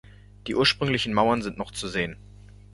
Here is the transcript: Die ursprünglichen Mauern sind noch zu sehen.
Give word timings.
Die 0.47 0.55
ursprünglichen 0.55 1.13
Mauern 1.13 1.43
sind 1.43 1.59
noch 1.59 1.69
zu 1.69 1.87
sehen. 1.87 2.17